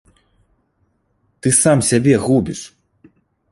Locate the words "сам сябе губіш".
1.61-2.61